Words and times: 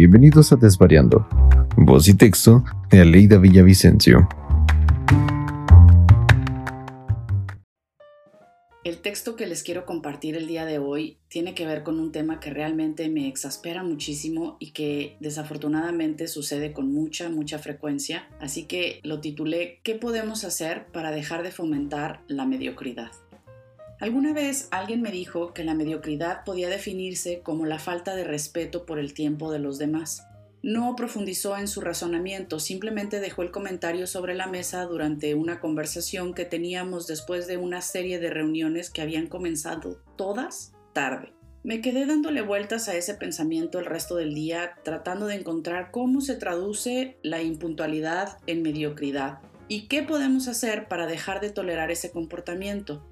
bienvenidos 0.00 0.50
a 0.50 0.56
Desvariando. 0.56 1.28
Voz 1.76 2.08
y 2.08 2.14
texto 2.14 2.64
de 2.88 3.02
Aleida 3.02 3.36
Villavicencio. 3.36 4.26
El 8.82 9.02
texto 9.02 9.36
que 9.36 9.46
les 9.46 9.62
quiero 9.62 9.84
compartir 9.84 10.36
el 10.36 10.46
día 10.46 10.64
de 10.64 10.78
hoy 10.78 11.18
tiene 11.28 11.54
que 11.54 11.66
ver 11.66 11.82
con 11.82 12.00
un 12.00 12.12
tema 12.12 12.40
que 12.40 12.48
realmente 12.48 13.10
me 13.10 13.28
exaspera 13.28 13.82
muchísimo 13.82 14.56
y 14.58 14.70
que 14.70 15.18
desafortunadamente 15.20 16.28
sucede 16.28 16.72
con 16.72 16.90
mucha, 16.90 17.28
mucha 17.28 17.58
frecuencia, 17.58 18.26
así 18.40 18.64
que 18.64 19.00
lo 19.02 19.20
titulé 19.20 19.80
¿Qué 19.82 19.96
podemos 19.96 20.44
hacer 20.44 20.86
para 20.94 21.10
dejar 21.10 21.42
de 21.42 21.50
fomentar 21.50 22.22
la 22.26 22.46
mediocridad? 22.46 23.10
Alguna 24.00 24.32
vez 24.32 24.68
alguien 24.70 25.02
me 25.02 25.12
dijo 25.12 25.52
que 25.52 25.62
la 25.62 25.74
mediocridad 25.74 26.42
podía 26.44 26.70
definirse 26.70 27.42
como 27.42 27.66
la 27.66 27.78
falta 27.78 28.14
de 28.14 28.24
respeto 28.24 28.86
por 28.86 28.98
el 28.98 29.12
tiempo 29.12 29.52
de 29.52 29.58
los 29.58 29.76
demás. 29.76 30.26
No 30.62 30.96
profundizó 30.96 31.58
en 31.58 31.68
su 31.68 31.82
razonamiento, 31.82 32.60
simplemente 32.60 33.20
dejó 33.20 33.42
el 33.42 33.50
comentario 33.50 34.06
sobre 34.06 34.34
la 34.34 34.46
mesa 34.46 34.84
durante 34.86 35.34
una 35.34 35.60
conversación 35.60 36.32
que 36.32 36.46
teníamos 36.46 37.06
después 37.06 37.46
de 37.46 37.58
una 37.58 37.82
serie 37.82 38.18
de 38.18 38.30
reuniones 38.30 38.88
que 38.88 39.02
habían 39.02 39.26
comenzado 39.26 40.02
todas 40.16 40.72
tarde. 40.94 41.34
Me 41.62 41.82
quedé 41.82 42.06
dándole 42.06 42.40
vueltas 42.40 42.88
a 42.88 42.96
ese 42.96 43.12
pensamiento 43.12 43.78
el 43.78 43.84
resto 43.84 44.16
del 44.16 44.34
día, 44.34 44.76
tratando 44.82 45.26
de 45.26 45.34
encontrar 45.34 45.90
cómo 45.90 46.22
se 46.22 46.36
traduce 46.36 47.18
la 47.22 47.42
impuntualidad 47.42 48.38
en 48.46 48.62
mediocridad 48.62 49.40
y 49.68 49.88
qué 49.88 50.02
podemos 50.02 50.48
hacer 50.48 50.88
para 50.88 51.06
dejar 51.06 51.42
de 51.42 51.50
tolerar 51.50 51.90
ese 51.90 52.10
comportamiento. 52.10 53.06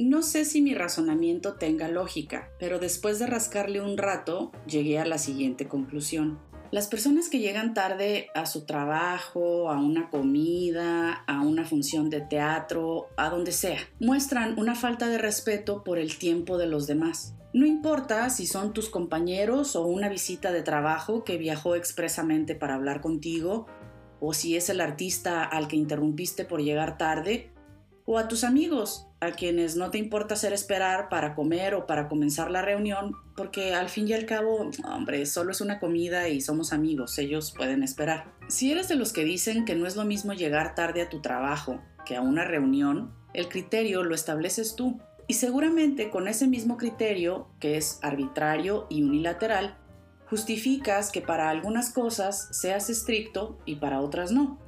No 0.00 0.22
sé 0.22 0.44
si 0.44 0.62
mi 0.62 0.74
razonamiento 0.74 1.54
tenga 1.54 1.88
lógica, 1.88 2.52
pero 2.60 2.78
después 2.78 3.18
de 3.18 3.26
rascarle 3.26 3.80
un 3.80 3.98
rato, 3.98 4.52
llegué 4.64 5.00
a 5.00 5.04
la 5.04 5.18
siguiente 5.18 5.66
conclusión. 5.66 6.38
Las 6.70 6.86
personas 6.86 7.28
que 7.28 7.40
llegan 7.40 7.74
tarde 7.74 8.28
a 8.36 8.46
su 8.46 8.64
trabajo, 8.64 9.72
a 9.72 9.80
una 9.80 10.08
comida, 10.08 11.24
a 11.26 11.42
una 11.42 11.64
función 11.64 12.10
de 12.10 12.20
teatro, 12.20 13.08
a 13.16 13.28
donde 13.28 13.50
sea, 13.50 13.80
muestran 13.98 14.56
una 14.56 14.76
falta 14.76 15.08
de 15.08 15.18
respeto 15.18 15.82
por 15.82 15.98
el 15.98 16.16
tiempo 16.16 16.58
de 16.58 16.68
los 16.68 16.86
demás. 16.86 17.34
No 17.52 17.66
importa 17.66 18.30
si 18.30 18.46
son 18.46 18.72
tus 18.72 18.88
compañeros 18.90 19.74
o 19.74 19.84
una 19.84 20.08
visita 20.08 20.52
de 20.52 20.62
trabajo 20.62 21.24
que 21.24 21.38
viajó 21.38 21.74
expresamente 21.74 22.54
para 22.54 22.76
hablar 22.76 23.00
contigo, 23.00 23.66
o 24.20 24.32
si 24.32 24.54
es 24.54 24.70
el 24.70 24.80
artista 24.80 25.42
al 25.42 25.66
que 25.66 25.74
interrumpiste 25.74 26.44
por 26.44 26.62
llegar 26.62 26.98
tarde, 26.98 27.50
o 28.10 28.16
a 28.16 28.26
tus 28.26 28.42
amigos, 28.42 29.06
a 29.20 29.32
quienes 29.32 29.76
no 29.76 29.90
te 29.90 29.98
importa 29.98 30.32
hacer 30.32 30.54
esperar 30.54 31.10
para 31.10 31.34
comer 31.34 31.74
o 31.74 31.86
para 31.86 32.08
comenzar 32.08 32.50
la 32.50 32.62
reunión, 32.62 33.12
porque 33.36 33.74
al 33.74 33.90
fin 33.90 34.08
y 34.08 34.14
al 34.14 34.24
cabo, 34.24 34.70
hombre, 34.90 35.26
solo 35.26 35.52
es 35.52 35.60
una 35.60 35.78
comida 35.78 36.26
y 36.30 36.40
somos 36.40 36.72
amigos, 36.72 37.18
ellos 37.18 37.52
pueden 37.54 37.82
esperar. 37.82 38.32
Si 38.48 38.72
eres 38.72 38.88
de 38.88 38.94
los 38.94 39.12
que 39.12 39.24
dicen 39.24 39.66
que 39.66 39.74
no 39.74 39.86
es 39.86 39.94
lo 39.94 40.06
mismo 40.06 40.32
llegar 40.32 40.74
tarde 40.74 41.02
a 41.02 41.10
tu 41.10 41.20
trabajo 41.20 41.82
que 42.06 42.16
a 42.16 42.22
una 42.22 42.44
reunión, 42.44 43.12
el 43.34 43.50
criterio 43.50 44.02
lo 44.02 44.14
estableces 44.14 44.74
tú. 44.74 44.98
Y 45.26 45.34
seguramente 45.34 46.08
con 46.08 46.28
ese 46.28 46.46
mismo 46.46 46.78
criterio, 46.78 47.48
que 47.60 47.76
es 47.76 47.98
arbitrario 48.00 48.86
y 48.88 49.02
unilateral, 49.02 49.76
justificas 50.30 51.12
que 51.12 51.20
para 51.20 51.50
algunas 51.50 51.90
cosas 51.90 52.48
seas 52.52 52.88
estricto 52.88 53.58
y 53.66 53.76
para 53.76 54.00
otras 54.00 54.32
no 54.32 54.66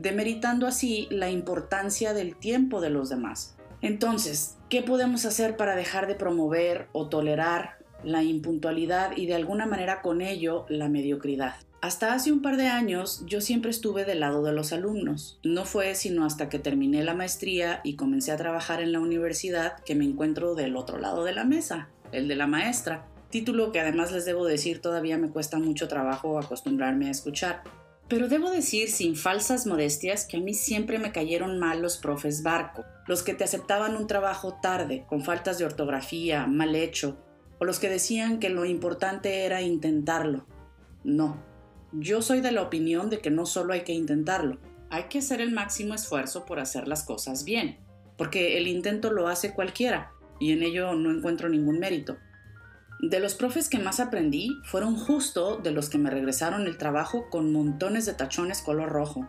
demeritando 0.00 0.66
así 0.66 1.08
la 1.10 1.30
importancia 1.30 2.14
del 2.14 2.36
tiempo 2.36 2.80
de 2.80 2.90
los 2.90 3.08
demás. 3.08 3.56
Entonces, 3.80 4.56
¿qué 4.68 4.82
podemos 4.82 5.26
hacer 5.26 5.56
para 5.56 5.76
dejar 5.76 6.06
de 6.06 6.14
promover 6.14 6.88
o 6.92 7.08
tolerar 7.08 7.78
la 8.02 8.22
impuntualidad 8.22 9.16
y 9.16 9.26
de 9.26 9.34
alguna 9.34 9.66
manera 9.66 10.00
con 10.02 10.20
ello 10.22 10.64
la 10.68 10.88
mediocridad? 10.88 11.56
Hasta 11.84 12.14
hace 12.14 12.32
un 12.32 12.40
par 12.40 12.56
de 12.56 12.68
años 12.68 13.22
yo 13.26 13.42
siempre 13.42 13.70
estuve 13.70 14.06
del 14.06 14.20
lado 14.20 14.42
de 14.42 14.52
los 14.52 14.72
alumnos. 14.72 15.38
No 15.44 15.66
fue 15.66 15.94
sino 15.94 16.24
hasta 16.24 16.48
que 16.48 16.58
terminé 16.58 17.04
la 17.04 17.12
maestría 17.12 17.82
y 17.84 17.96
comencé 17.96 18.32
a 18.32 18.38
trabajar 18.38 18.80
en 18.80 18.90
la 18.90 19.00
universidad 19.00 19.78
que 19.80 19.94
me 19.94 20.06
encuentro 20.06 20.54
del 20.54 20.76
otro 20.76 20.98
lado 20.98 21.24
de 21.24 21.34
la 21.34 21.44
mesa, 21.44 21.90
el 22.10 22.26
de 22.26 22.36
la 22.36 22.46
maestra. 22.46 23.06
Título 23.28 23.70
que 23.70 23.80
además 23.80 24.12
les 24.12 24.24
debo 24.24 24.46
decir 24.46 24.80
todavía 24.80 25.18
me 25.18 25.28
cuesta 25.28 25.58
mucho 25.58 25.86
trabajo 25.86 26.38
acostumbrarme 26.38 27.08
a 27.08 27.10
escuchar. 27.10 27.62
Pero 28.14 28.28
debo 28.28 28.48
decir 28.48 28.92
sin 28.92 29.16
falsas 29.16 29.66
modestias 29.66 30.24
que 30.24 30.36
a 30.36 30.40
mí 30.40 30.54
siempre 30.54 31.00
me 31.00 31.10
cayeron 31.10 31.58
mal 31.58 31.82
los 31.82 31.96
profes 31.96 32.44
barco, 32.44 32.84
los 33.08 33.24
que 33.24 33.34
te 33.34 33.42
aceptaban 33.42 33.96
un 33.96 34.06
trabajo 34.06 34.60
tarde, 34.62 35.04
con 35.08 35.24
faltas 35.24 35.58
de 35.58 35.64
ortografía, 35.64 36.46
mal 36.46 36.76
hecho, 36.76 37.18
o 37.58 37.64
los 37.64 37.80
que 37.80 37.88
decían 37.88 38.38
que 38.38 38.50
lo 38.50 38.66
importante 38.66 39.44
era 39.44 39.62
intentarlo. 39.62 40.46
No, 41.02 41.42
yo 41.90 42.22
soy 42.22 42.40
de 42.40 42.52
la 42.52 42.62
opinión 42.62 43.10
de 43.10 43.18
que 43.18 43.32
no 43.32 43.46
solo 43.46 43.72
hay 43.72 43.80
que 43.80 43.94
intentarlo, 43.94 44.60
hay 44.90 45.08
que 45.08 45.18
hacer 45.18 45.40
el 45.40 45.50
máximo 45.50 45.92
esfuerzo 45.92 46.44
por 46.44 46.60
hacer 46.60 46.86
las 46.86 47.02
cosas 47.02 47.44
bien, 47.44 47.78
porque 48.16 48.58
el 48.58 48.68
intento 48.68 49.10
lo 49.10 49.26
hace 49.26 49.54
cualquiera, 49.54 50.12
y 50.38 50.52
en 50.52 50.62
ello 50.62 50.94
no 50.94 51.10
encuentro 51.10 51.48
ningún 51.48 51.80
mérito. 51.80 52.16
De 53.00 53.20
los 53.20 53.34
profes 53.34 53.68
que 53.68 53.78
más 53.78 54.00
aprendí 54.00 54.60
fueron 54.64 54.96
justo 54.96 55.58
de 55.58 55.72
los 55.72 55.88
que 55.88 55.98
me 55.98 56.10
regresaron 56.10 56.66
el 56.66 56.78
trabajo 56.78 57.28
con 57.28 57.52
montones 57.52 58.06
de 58.06 58.14
tachones 58.14 58.62
color 58.62 58.90
rojo 58.90 59.28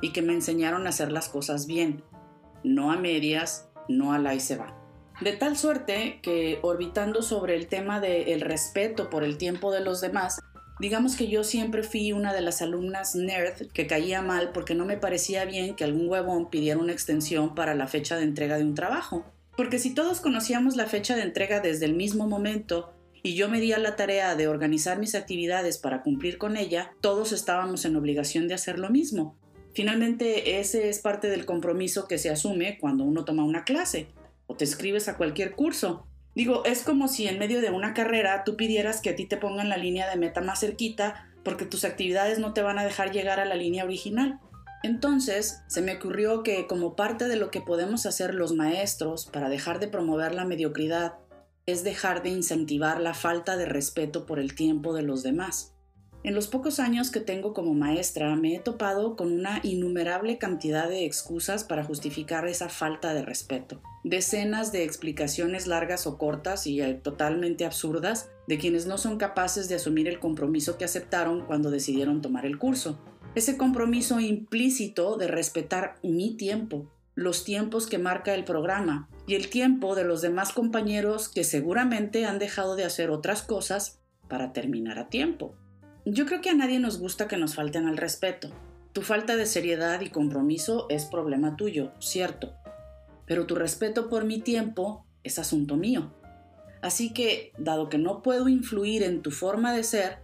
y 0.00 0.12
que 0.12 0.22
me 0.22 0.34
enseñaron 0.34 0.86
a 0.86 0.90
hacer 0.90 1.10
las 1.10 1.28
cosas 1.28 1.66
bien, 1.66 2.04
no 2.62 2.92
a 2.92 2.96
medias, 2.96 3.68
no 3.88 4.12
a 4.12 4.18
la 4.18 4.34
y 4.34 4.40
se 4.40 4.56
va. 4.56 4.76
De 5.20 5.32
tal 5.32 5.56
suerte 5.56 6.20
que, 6.22 6.58
orbitando 6.62 7.22
sobre 7.22 7.56
el 7.56 7.68
tema 7.68 8.00
del 8.00 8.40
respeto 8.42 9.08
por 9.08 9.24
el 9.24 9.38
tiempo 9.38 9.72
de 9.72 9.80
los 9.80 10.02
demás, 10.02 10.38
digamos 10.78 11.16
que 11.16 11.28
yo 11.28 11.42
siempre 11.42 11.82
fui 11.82 12.12
una 12.12 12.34
de 12.34 12.42
las 12.42 12.60
alumnas 12.60 13.14
nerd 13.14 13.68
que 13.72 13.86
caía 13.86 14.20
mal 14.20 14.50
porque 14.52 14.74
no 14.74 14.84
me 14.84 14.98
parecía 14.98 15.46
bien 15.46 15.74
que 15.74 15.84
algún 15.84 16.08
huevón 16.08 16.50
pidiera 16.50 16.78
una 16.78 16.92
extensión 16.92 17.54
para 17.54 17.74
la 17.74 17.88
fecha 17.88 18.16
de 18.16 18.24
entrega 18.24 18.58
de 18.58 18.64
un 18.64 18.74
trabajo. 18.74 19.24
Porque 19.56 19.78
si 19.78 19.94
todos 19.94 20.20
conocíamos 20.20 20.76
la 20.76 20.84
fecha 20.84 21.16
de 21.16 21.22
entrega 21.22 21.60
desde 21.60 21.86
el 21.86 21.94
mismo 21.94 22.28
momento 22.28 22.92
y 23.26 23.34
yo 23.34 23.48
me 23.48 23.60
di 23.60 23.72
a 23.72 23.78
la 23.78 23.96
tarea 23.96 24.36
de 24.36 24.46
organizar 24.46 25.00
mis 25.00 25.16
actividades 25.16 25.78
para 25.78 26.04
cumplir 26.04 26.38
con 26.38 26.56
ella, 26.56 26.92
todos 27.00 27.32
estábamos 27.32 27.84
en 27.84 27.96
obligación 27.96 28.46
de 28.46 28.54
hacer 28.54 28.78
lo 28.78 28.88
mismo. 28.88 29.36
Finalmente, 29.74 30.60
ese 30.60 30.88
es 30.88 31.00
parte 31.00 31.28
del 31.28 31.44
compromiso 31.44 32.06
que 32.06 32.18
se 32.18 32.30
asume 32.30 32.78
cuando 32.78 33.02
uno 33.02 33.24
toma 33.24 33.42
una 33.42 33.64
clase 33.64 34.06
o 34.46 34.54
te 34.54 34.62
escribes 34.62 35.08
a 35.08 35.16
cualquier 35.16 35.56
curso. 35.56 36.06
Digo, 36.36 36.64
es 36.64 36.84
como 36.84 37.08
si 37.08 37.26
en 37.26 37.40
medio 37.40 37.60
de 37.60 37.70
una 37.70 37.94
carrera 37.94 38.44
tú 38.44 38.56
pidieras 38.56 39.00
que 39.00 39.10
a 39.10 39.16
ti 39.16 39.26
te 39.26 39.38
pongan 39.38 39.70
la 39.70 39.76
línea 39.76 40.08
de 40.08 40.16
meta 40.16 40.40
más 40.40 40.60
cerquita 40.60 41.28
porque 41.42 41.66
tus 41.66 41.84
actividades 41.84 42.38
no 42.38 42.52
te 42.52 42.62
van 42.62 42.78
a 42.78 42.84
dejar 42.84 43.10
llegar 43.10 43.40
a 43.40 43.44
la 43.44 43.56
línea 43.56 43.82
original. 43.82 44.38
Entonces, 44.84 45.62
se 45.66 45.82
me 45.82 45.96
ocurrió 45.96 46.44
que 46.44 46.68
como 46.68 46.94
parte 46.94 47.26
de 47.26 47.34
lo 47.34 47.50
que 47.50 47.60
podemos 47.60 48.06
hacer 48.06 48.36
los 48.36 48.52
maestros 48.52 49.26
para 49.26 49.48
dejar 49.48 49.80
de 49.80 49.88
promover 49.88 50.32
la 50.32 50.44
mediocridad 50.44 51.14
es 51.66 51.82
dejar 51.82 52.22
de 52.22 52.30
incentivar 52.30 53.00
la 53.00 53.12
falta 53.12 53.56
de 53.56 53.66
respeto 53.66 54.24
por 54.24 54.38
el 54.38 54.54
tiempo 54.54 54.94
de 54.94 55.02
los 55.02 55.24
demás. 55.24 55.72
En 56.22 56.34
los 56.34 56.48
pocos 56.48 56.80
años 56.80 57.10
que 57.10 57.20
tengo 57.20 57.52
como 57.52 57.74
maestra 57.74 58.34
me 58.36 58.54
he 58.54 58.58
topado 58.58 59.16
con 59.16 59.32
una 59.32 59.60
innumerable 59.62 60.38
cantidad 60.38 60.88
de 60.88 61.04
excusas 61.04 61.64
para 61.64 61.84
justificar 61.84 62.46
esa 62.48 62.68
falta 62.68 63.14
de 63.14 63.22
respeto. 63.22 63.80
Decenas 64.02 64.72
de 64.72 64.84
explicaciones 64.84 65.66
largas 65.66 66.06
o 66.06 66.18
cortas 66.18 66.66
y 66.66 66.80
eh, 66.80 66.94
totalmente 66.94 67.64
absurdas 67.64 68.28
de 68.46 68.58
quienes 68.58 68.86
no 68.86 68.98
son 68.98 69.18
capaces 69.18 69.68
de 69.68 69.76
asumir 69.76 70.08
el 70.08 70.20
compromiso 70.20 70.78
que 70.78 70.84
aceptaron 70.84 71.46
cuando 71.46 71.70
decidieron 71.70 72.22
tomar 72.22 72.46
el 72.46 72.58
curso. 72.58 72.98
Ese 73.34 73.56
compromiso 73.56 74.18
implícito 74.18 75.16
de 75.16 75.28
respetar 75.28 75.96
mi 76.02 76.36
tiempo, 76.36 76.90
los 77.16 77.44
tiempos 77.44 77.86
que 77.86 77.98
marca 77.98 78.34
el 78.34 78.44
programa 78.44 79.08
y 79.26 79.34
el 79.34 79.48
tiempo 79.48 79.94
de 79.94 80.04
los 80.04 80.20
demás 80.20 80.52
compañeros 80.52 81.30
que 81.30 81.44
seguramente 81.44 82.26
han 82.26 82.38
dejado 82.38 82.76
de 82.76 82.84
hacer 82.84 83.10
otras 83.10 83.42
cosas 83.42 84.00
para 84.28 84.52
terminar 84.52 84.98
a 84.98 85.08
tiempo. 85.08 85.56
Yo 86.04 86.26
creo 86.26 86.42
que 86.42 86.50
a 86.50 86.54
nadie 86.54 86.78
nos 86.78 87.00
gusta 87.00 87.26
que 87.26 87.38
nos 87.38 87.54
falten 87.54 87.86
al 87.86 87.96
respeto. 87.96 88.50
Tu 88.92 89.00
falta 89.00 89.34
de 89.34 89.46
seriedad 89.46 90.02
y 90.02 90.10
compromiso 90.10 90.86
es 90.90 91.06
problema 91.06 91.56
tuyo, 91.56 91.92
cierto, 92.00 92.54
pero 93.26 93.46
tu 93.46 93.54
respeto 93.54 94.10
por 94.10 94.26
mi 94.26 94.38
tiempo 94.38 95.06
es 95.24 95.38
asunto 95.38 95.76
mío. 95.76 96.12
Así 96.82 97.14
que, 97.14 97.52
dado 97.56 97.88
que 97.88 97.98
no 97.98 98.22
puedo 98.22 98.46
influir 98.46 99.02
en 99.02 99.22
tu 99.22 99.30
forma 99.30 99.74
de 99.74 99.84
ser, 99.84 100.18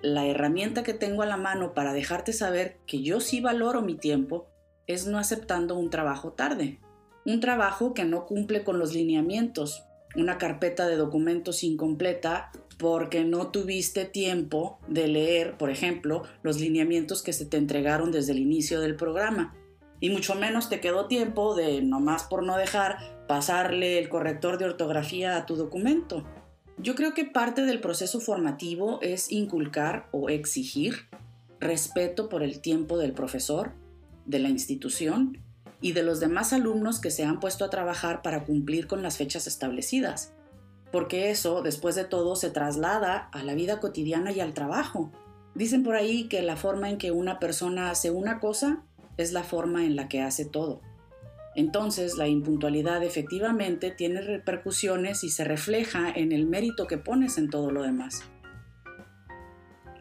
la 0.00 0.26
herramienta 0.26 0.84
que 0.84 0.94
tengo 0.94 1.22
a 1.22 1.26
la 1.26 1.36
mano 1.36 1.74
para 1.74 1.92
dejarte 1.92 2.32
saber 2.32 2.78
que 2.86 3.02
yo 3.02 3.18
sí 3.18 3.40
valoro 3.40 3.82
mi 3.82 3.96
tiempo 3.96 4.48
es 4.86 5.06
no 5.06 5.18
aceptando 5.18 5.76
un 5.76 5.90
trabajo 5.90 6.32
tarde, 6.32 6.80
un 7.24 7.40
trabajo 7.40 7.94
que 7.94 8.04
no 8.04 8.26
cumple 8.26 8.64
con 8.64 8.78
los 8.78 8.94
lineamientos, 8.94 9.84
una 10.14 10.38
carpeta 10.38 10.86
de 10.86 10.96
documentos 10.96 11.64
incompleta 11.64 12.50
porque 12.78 13.24
no 13.24 13.48
tuviste 13.48 14.04
tiempo 14.04 14.78
de 14.86 15.08
leer, 15.08 15.56
por 15.56 15.70
ejemplo, 15.70 16.24
los 16.42 16.60
lineamientos 16.60 17.22
que 17.22 17.32
se 17.32 17.46
te 17.46 17.56
entregaron 17.56 18.12
desde 18.12 18.32
el 18.32 18.38
inicio 18.38 18.80
del 18.80 18.96
programa. 18.96 19.54
Y 19.98 20.10
mucho 20.10 20.34
menos 20.34 20.68
te 20.68 20.80
quedó 20.80 21.06
tiempo 21.06 21.54
de, 21.54 21.80
nomás 21.80 22.24
por 22.24 22.42
no 22.42 22.56
dejar, 22.58 22.98
pasarle 23.26 23.98
el 23.98 24.08
corrector 24.08 24.58
de 24.58 24.66
ortografía 24.66 25.36
a 25.36 25.46
tu 25.46 25.56
documento. 25.56 26.24
Yo 26.78 26.94
creo 26.94 27.14
que 27.14 27.24
parte 27.24 27.62
del 27.62 27.80
proceso 27.80 28.20
formativo 28.20 29.00
es 29.00 29.32
inculcar 29.32 30.08
o 30.12 30.28
exigir 30.28 31.08
respeto 31.58 32.28
por 32.28 32.42
el 32.42 32.60
tiempo 32.60 32.98
del 32.98 33.12
profesor, 33.12 33.72
de 34.26 34.38
la 34.38 34.48
institución 34.48 35.38
y 35.80 35.92
de 35.92 36.02
los 36.02 36.20
demás 36.20 36.52
alumnos 36.52 37.00
que 37.00 37.10
se 37.10 37.24
han 37.24 37.40
puesto 37.40 37.64
a 37.64 37.70
trabajar 37.70 38.22
para 38.22 38.44
cumplir 38.44 38.86
con 38.86 39.02
las 39.02 39.16
fechas 39.16 39.46
establecidas, 39.46 40.32
porque 40.90 41.30
eso, 41.30 41.62
después 41.62 41.94
de 41.94 42.04
todo, 42.04 42.36
se 42.36 42.50
traslada 42.50 43.28
a 43.32 43.42
la 43.42 43.54
vida 43.54 43.80
cotidiana 43.80 44.32
y 44.32 44.40
al 44.40 44.54
trabajo. 44.54 45.12
Dicen 45.54 45.82
por 45.82 45.94
ahí 45.94 46.28
que 46.28 46.42
la 46.42 46.56
forma 46.56 46.90
en 46.90 46.98
que 46.98 47.10
una 47.10 47.38
persona 47.38 47.90
hace 47.90 48.10
una 48.10 48.40
cosa 48.40 48.82
es 49.16 49.32
la 49.32 49.42
forma 49.42 49.84
en 49.84 49.96
la 49.96 50.08
que 50.08 50.22
hace 50.22 50.44
todo. 50.44 50.80
Entonces, 51.54 52.18
la 52.18 52.28
impuntualidad 52.28 53.02
efectivamente 53.02 53.90
tiene 53.90 54.20
repercusiones 54.20 55.24
y 55.24 55.30
se 55.30 55.42
refleja 55.42 56.10
en 56.14 56.32
el 56.32 56.46
mérito 56.46 56.86
que 56.86 56.98
pones 56.98 57.38
en 57.38 57.48
todo 57.48 57.70
lo 57.70 57.82
demás. 57.82 58.22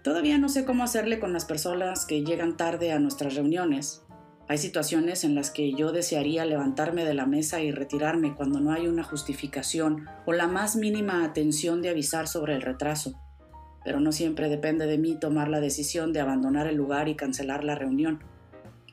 Todavía 0.04 0.38
no 0.38 0.50
sé 0.50 0.66
cómo 0.66 0.84
hacerle 0.84 1.20
con 1.20 1.34
las 1.34 1.46
personas 1.46 2.06
que 2.06 2.24
llegan 2.24 2.58
tarde 2.58 2.92
a 2.92 3.00
nuestras 3.00 3.36
reuniones. 3.36 4.05
Hay 4.48 4.60
situaciones 4.60 5.24
en 5.24 5.34
las 5.34 5.50
que 5.50 5.74
yo 5.74 5.92
desearía 5.92 6.46
levantarme 6.46 7.04
de 7.04 7.16
la 7.16 7.26
mesa 7.26 7.62
y 7.62 7.72
retirarme 7.72 8.36
cuando 8.36 8.60
no 8.60 8.72
hay 8.72 8.88
una 8.88 9.04
justificación 9.04 10.06
o 10.26 10.34
la 10.34 10.48
más 10.48 10.76
mínima 10.76 11.24
atención 11.24 11.82
de 11.82 11.90
avisar 11.90 12.28
sobre 12.28 12.54
el 12.54 12.62
retraso. 12.62 13.20
Pero 13.84 14.00
no 14.00 14.12
siempre 14.12 14.48
depende 14.48 14.86
de 14.86 15.00
mí 15.00 15.16
tomar 15.16 15.48
la 15.48 15.62
decisión 15.62 16.14
de 16.14 16.20
abandonar 16.20 16.68
el 16.68 16.76
lugar 16.76 17.08
y 17.10 17.16
cancelar 17.16 17.64
la 17.64 17.74
reunión. 17.74 18.24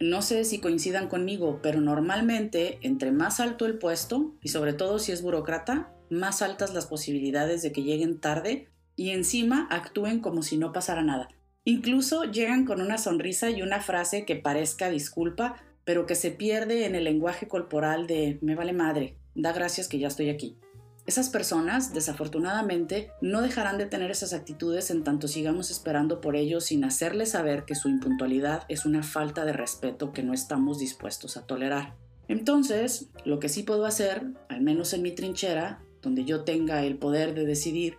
No 0.00 0.22
sé 0.22 0.44
si 0.44 0.58
coincidan 0.58 1.08
conmigo, 1.08 1.60
pero 1.62 1.82
normalmente 1.82 2.78
entre 2.80 3.12
más 3.12 3.38
alto 3.38 3.66
el 3.66 3.78
puesto, 3.78 4.34
y 4.42 4.48
sobre 4.48 4.72
todo 4.72 4.98
si 4.98 5.12
es 5.12 5.22
burócrata, 5.22 5.92
más 6.08 6.40
altas 6.40 6.72
las 6.72 6.86
posibilidades 6.86 7.62
de 7.62 7.72
que 7.72 7.82
lleguen 7.82 8.20
tarde 8.20 8.68
y 8.96 9.10
encima 9.10 9.68
actúen 9.70 10.20
como 10.20 10.42
si 10.42 10.56
no 10.56 10.72
pasara 10.72 11.02
nada. 11.02 11.28
Incluso 11.64 12.24
llegan 12.24 12.64
con 12.64 12.80
una 12.80 12.98
sonrisa 12.98 13.50
y 13.50 13.62
una 13.62 13.80
frase 13.80 14.24
que 14.24 14.36
parezca 14.36 14.90
disculpa, 14.90 15.62
pero 15.84 16.06
que 16.06 16.16
se 16.16 16.30
pierde 16.30 16.86
en 16.86 16.94
el 16.94 17.04
lenguaje 17.04 17.46
corporal 17.46 18.06
de 18.06 18.38
me 18.42 18.54
vale 18.54 18.72
madre, 18.72 19.16
da 19.34 19.52
gracias 19.52 19.86
que 19.86 19.98
ya 19.98 20.08
estoy 20.08 20.28
aquí. 20.28 20.56
Esas 21.04 21.30
personas, 21.30 21.92
desafortunadamente, 21.92 23.10
no 23.20 23.42
dejarán 23.42 23.76
de 23.76 23.86
tener 23.86 24.12
esas 24.12 24.32
actitudes 24.32 24.90
en 24.90 25.02
tanto 25.02 25.26
sigamos 25.26 25.70
esperando 25.70 26.20
por 26.20 26.36
ellos 26.36 26.66
sin 26.66 26.84
hacerles 26.84 27.30
saber 27.30 27.64
que 27.64 27.74
su 27.74 27.88
impuntualidad 27.88 28.64
es 28.68 28.84
una 28.84 29.02
falta 29.02 29.44
de 29.44 29.52
respeto 29.52 30.12
que 30.12 30.22
no 30.22 30.32
estamos 30.32 30.78
dispuestos 30.78 31.36
a 31.36 31.44
tolerar. 31.44 31.96
Entonces, 32.28 33.08
lo 33.24 33.40
que 33.40 33.48
sí 33.48 33.64
puedo 33.64 33.84
hacer, 33.84 34.26
al 34.48 34.60
menos 34.60 34.92
en 34.94 35.02
mi 35.02 35.12
trinchera, 35.12 35.82
donde 36.02 36.24
yo 36.24 36.44
tenga 36.44 36.84
el 36.84 36.98
poder 36.98 37.34
de 37.34 37.46
decidir, 37.46 37.98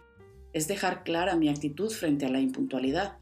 es 0.53 0.69
dejar 0.69 1.03
clara 1.03 1.35
mi 1.35 1.49
actitud 1.49 1.89
frente 1.91 2.25
a 2.25 2.29
la 2.29 2.39
impuntualidad. 2.39 3.17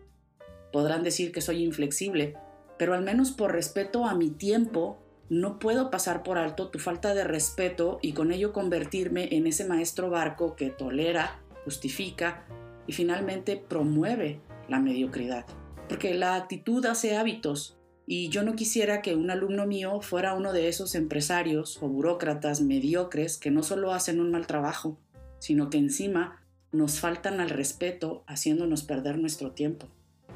Podrán 0.71 1.03
decir 1.03 1.31
que 1.31 1.41
soy 1.41 1.63
inflexible, 1.63 2.35
pero 2.77 2.93
al 2.93 3.03
menos 3.03 3.31
por 3.31 3.51
respeto 3.51 4.05
a 4.05 4.15
mi 4.15 4.29
tiempo 4.29 4.99
no 5.29 5.59
puedo 5.59 5.89
pasar 5.91 6.23
por 6.23 6.37
alto 6.37 6.69
tu 6.69 6.79
falta 6.79 7.13
de 7.13 7.23
respeto 7.23 7.99
y 8.01 8.13
con 8.13 8.31
ello 8.31 8.51
convertirme 8.51 9.29
en 9.35 9.47
ese 9.47 9.65
maestro 9.65 10.09
barco 10.09 10.55
que 10.55 10.69
tolera, 10.69 11.39
justifica 11.63 12.45
y 12.87 12.93
finalmente 12.93 13.55
promueve 13.55 14.41
la 14.67 14.79
mediocridad. 14.79 15.45
Porque 15.87 16.13
la 16.15 16.35
actitud 16.35 16.85
hace 16.85 17.15
hábitos 17.15 17.77
y 18.05 18.27
yo 18.27 18.43
no 18.43 18.55
quisiera 18.55 19.01
que 19.01 19.15
un 19.15 19.29
alumno 19.29 19.65
mío 19.65 20.01
fuera 20.01 20.33
uno 20.33 20.51
de 20.51 20.67
esos 20.67 20.95
empresarios 20.95 21.81
o 21.81 21.87
burócratas 21.87 22.59
mediocres 22.59 23.37
que 23.37 23.51
no 23.51 23.63
solo 23.63 23.93
hacen 23.93 24.19
un 24.19 24.31
mal 24.31 24.47
trabajo, 24.47 24.97
sino 25.39 25.69
que 25.69 25.77
encima 25.77 26.43
nos 26.73 26.99
faltan 26.99 27.39
al 27.39 27.49
respeto 27.49 28.23
haciéndonos 28.27 28.83
perder 28.83 29.17
nuestro 29.17 29.51
tiempo. 29.51 29.87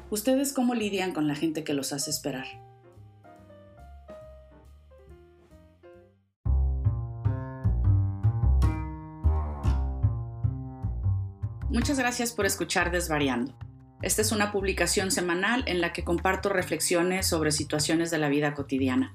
¿Ustedes 0.08 0.52
cómo 0.52 0.74
lidian 0.74 1.12
con 1.12 1.26
la 1.26 1.34
gente 1.34 1.64
que 1.64 1.74
los 1.74 1.92
hace 1.92 2.10
esperar? 2.10 2.46
Muchas 11.68 11.98
gracias 11.98 12.30
por 12.32 12.46
escuchar 12.46 12.92
Desvariando. 12.92 13.58
Esta 14.00 14.22
es 14.22 14.30
una 14.30 14.52
publicación 14.52 15.10
semanal 15.10 15.64
en 15.66 15.80
la 15.80 15.92
que 15.92 16.04
comparto 16.04 16.50
reflexiones 16.50 17.26
sobre 17.26 17.50
situaciones 17.50 18.12
de 18.12 18.18
la 18.18 18.28
vida 18.28 18.54
cotidiana. 18.54 19.12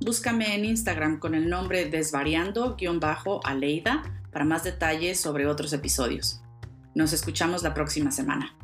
Búscame 0.00 0.54
en 0.54 0.66
Instagram 0.66 1.18
con 1.18 1.34
el 1.34 1.48
nombre 1.48 1.86
desvariando-aleida 1.86 4.02
para 4.30 4.44
más 4.44 4.64
detalles 4.64 5.18
sobre 5.18 5.46
otros 5.46 5.72
episodios. 5.72 6.42
Nos 6.94 7.14
escuchamos 7.14 7.62
la 7.62 7.72
próxima 7.72 8.10
semana. 8.10 8.54